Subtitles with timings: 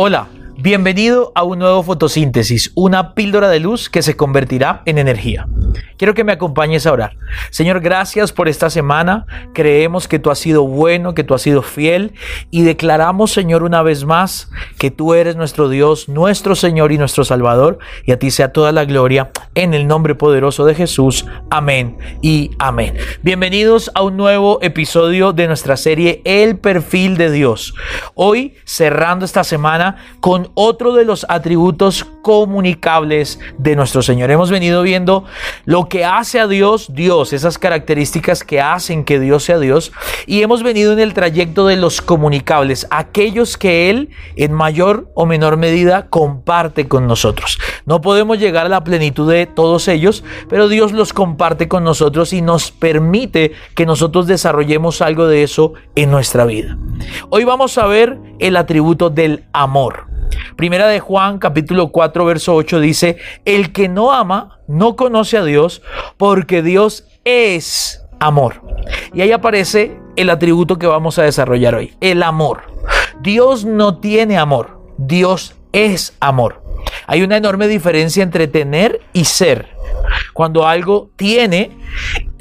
[0.00, 5.48] Hola, bienvenido a un nuevo fotosíntesis, una píldora de luz que se convertirá en energía.
[5.96, 7.16] Quiero que me acompañes a orar.
[7.50, 9.26] Señor, gracias por esta semana.
[9.52, 12.14] Creemos que tú has sido bueno, que tú has sido fiel
[12.50, 17.24] y declaramos, Señor, una vez más que tú eres nuestro Dios, nuestro Señor y nuestro
[17.24, 21.26] Salvador y a ti sea toda la gloria en el nombre poderoso de Jesús.
[21.50, 22.96] Amén y amén.
[23.22, 27.74] Bienvenidos a un nuevo episodio de nuestra serie El perfil de Dios.
[28.14, 34.30] Hoy cerrando esta semana con otro de los atributos comunicables de nuestro Señor.
[34.30, 35.24] Hemos venido viendo
[35.64, 39.92] lo que hace a Dios Dios, esas características que hacen que Dios sea Dios.
[40.26, 45.26] Y hemos venido en el trayecto de los comunicables, aquellos que Él en mayor o
[45.26, 47.58] menor medida comparte con nosotros.
[47.86, 52.32] No podemos llegar a la plenitud de todos ellos, pero Dios los comparte con nosotros
[52.32, 56.76] y nos permite que nosotros desarrollemos algo de eso en nuestra vida.
[57.30, 60.07] Hoy vamos a ver el atributo del amor.
[60.56, 65.44] Primera de Juan capítulo 4 verso 8 dice, el que no ama no conoce a
[65.44, 65.82] Dios
[66.16, 68.62] porque Dios es amor.
[69.12, 72.62] Y ahí aparece el atributo que vamos a desarrollar hoy, el amor.
[73.20, 76.62] Dios no tiene amor, Dios es amor.
[77.06, 79.68] Hay una enorme diferencia entre tener y ser.
[80.32, 81.70] Cuando algo tiene,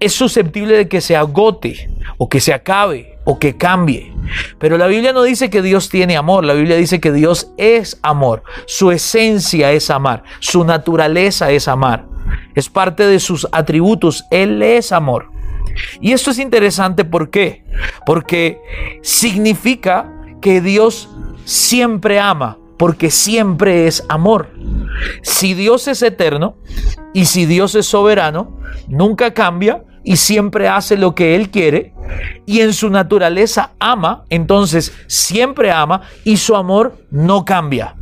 [0.00, 4.14] es susceptible de que se agote o que se acabe o que cambie.
[4.58, 8.00] Pero la Biblia no dice que Dios tiene amor, la Biblia dice que Dios es
[8.02, 8.42] amor.
[8.66, 12.06] Su esencia es amar, su naturaleza es amar.
[12.54, 15.30] Es parte de sus atributos, Él es amor.
[16.00, 17.64] Y esto es interesante, ¿por qué?
[18.06, 18.62] Porque
[19.02, 21.10] significa que Dios
[21.44, 24.48] siempre ama, porque siempre es amor.
[25.20, 26.56] Si Dios es eterno
[27.12, 31.92] y si Dios es soberano, nunca cambia y siempre hace lo que Él quiere
[32.46, 37.94] y en su naturaleza ama, entonces siempre ama y su amor no cambia.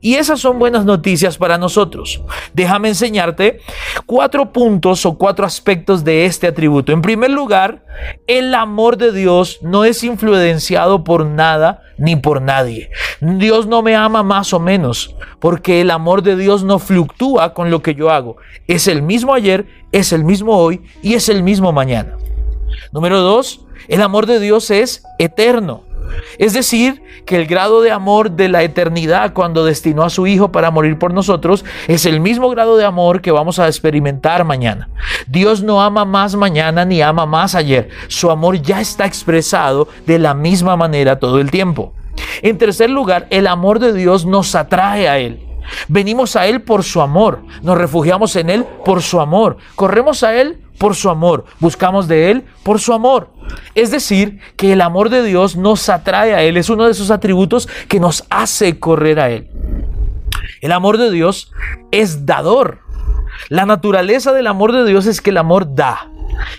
[0.00, 2.22] Y esas son buenas noticias para nosotros.
[2.52, 3.60] Déjame enseñarte
[4.06, 6.92] cuatro puntos o cuatro aspectos de este atributo.
[6.92, 7.84] En primer lugar,
[8.26, 12.90] el amor de Dios no es influenciado por nada ni por nadie.
[13.20, 17.70] Dios no me ama más o menos, porque el amor de Dios no fluctúa con
[17.70, 18.36] lo que yo hago.
[18.66, 22.16] Es el mismo ayer, es el mismo hoy y es el mismo mañana.
[22.92, 25.82] Número dos, el amor de Dios es eterno.
[26.38, 30.50] Es decir, que el grado de amor de la eternidad cuando destinó a su Hijo
[30.50, 34.88] para morir por nosotros es el mismo grado de amor que vamos a experimentar mañana.
[35.26, 37.88] Dios no ama más mañana ni ama más ayer.
[38.08, 41.92] Su amor ya está expresado de la misma manera todo el tiempo.
[42.42, 45.40] En tercer lugar, el amor de Dios nos atrae a Él.
[45.88, 50.38] Venimos a Él por su amor, nos refugiamos en Él por su amor, corremos a
[50.38, 53.30] Él por su amor, buscamos de Él por su amor.
[53.74, 57.10] Es decir, que el amor de Dios nos atrae a Él, es uno de esos
[57.10, 59.48] atributos que nos hace correr a Él.
[60.60, 61.52] El amor de Dios
[61.90, 62.80] es dador.
[63.48, 66.08] La naturaleza del amor de Dios es que el amor da.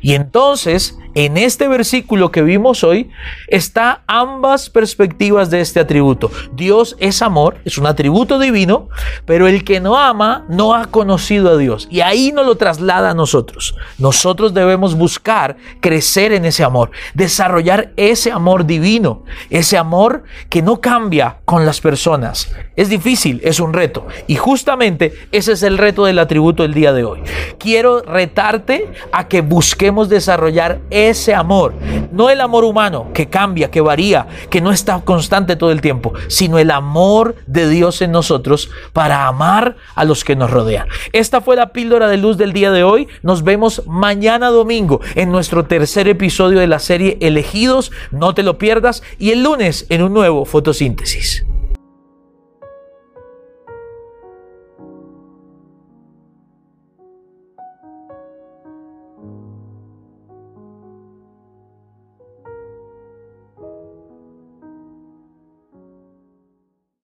[0.00, 3.10] Y entonces en este versículo que vimos hoy
[3.48, 6.30] está ambas perspectivas de este atributo.
[6.54, 8.88] Dios es amor, es un atributo divino,
[9.26, 11.88] pero el que no ama no ha conocido a Dios.
[11.90, 13.74] Y ahí nos lo traslada a nosotros.
[13.98, 20.80] Nosotros debemos buscar crecer en ese amor, desarrollar ese amor divino, ese amor que no
[20.80, 22.54] cambia con las personas.
[22.76, 24.06] Es difícil, es un reto.
[24.26, 27.20] Y justamente ese es el reto del atributo del día de hoy.
[27.58, 31.74] Quiero retarte a que busquemos desarrollar ese amor,
[32.12, 36.12] no el amor humano que cambia, que varía, que no está constante todo el tiempo,
[36.28, 40.88] sino el amor de Dios en nosotros para amar a los que nos rodean.
[41.12, 43.08] Esta fue la píldora de luz del día de hoy.
[43.22, 47.92] Nos vemos mañana domingo en nuestro tercer episodio de la serie Elegidos.
[48.10, 51.44] No te lo pierdas y el lunes en un nuevo fotosíntesis.